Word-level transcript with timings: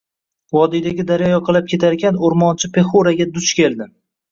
Vodiydagi 0.55 1.05
daryo 1.11 1.27
yoqalab 1.33 1.69
ketarkan, 1.75 2.19
oʻrmonchi 2.31 2.73
Pexuraga 2.81 3.31
duch 3.39 3.55
keldi. 3.63 3.93